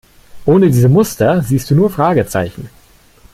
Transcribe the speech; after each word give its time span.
Ohne 0.45 0.71
diese 0.71 0.89
Muster 0.89 1.43
siehst 1.43 1.69
du 1.69 1.75
nur 1.75 1.91
Fragezeichen. 1.91 2.71